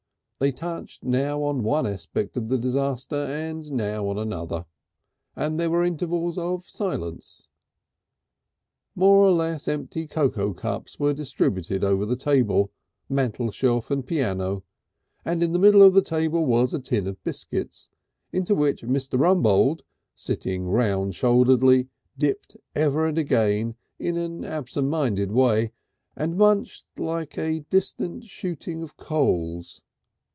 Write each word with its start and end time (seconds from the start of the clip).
They 0.41 0.51
touched 0.51 1.03
now 1.03 1.43
on 1.43 1.61
one 1.61 1.85
aspect 1.85 2.35
of 2.35 2.47
the 2.49 2.57
disaster 2.57 3.15
and 3.15 3.71
now 3.71 4.07
on 4.09 4.17
another, 4.17 4.65
and 5.35 5.59
there 5.59 5.69
were 5.69 5.83
intervals 5.83 6.35
of 6.35 6.65
silence. 6.67 7.47
More 8.95 9.17
or 9.23 9.33
less 9.33 9.67
empty 9.67 10.07
cocoa 10.07 10.55
cups 10.55 10.99
were 10.99 11.13
distributed 11.13 11.83
over 11.83 12.07
the 12.07 12.15
table, 12.15 12.71
mantelshelf 13.07 13.91
and 13.91 14.03
piano, 14.03 14.63
and 15.23 15.43
in 15.43 15.51
the 15.51 15.59
middle 15.59 15.83
of 15.83 15.93
the 15.93 16.01
table 16.01 16.43
was 16.43 16.73
a 16.73 16.79
tin 16.79 17.05
of 17.05 17.23
biscuits, 17.23 17.89
into 18.33 18.55
which 18.55 18.81
Mr. 18.81 19.19
Rumbold, 19.19 19.83
sitting 20.15 20.65
round 20.65 21.13
shoulderedly, 21.13 21.87
dipped 22.17 22.57
ever 22.73 23.05
and 23.05 23.19
again 23.19 23.75
in 23.99 24.17
an 24.17 24.43
absent 24.43 24.87
minded 24.87 25.31
way, 25.31 25.71
and 26.15 26.35
munched 26.35 26.87
like 26.97 27.37
a 27.37 27.59
distant 27.69 28.23
shooting 28.23 28.81
of 28.81 28.97
coals. 28.97 29.83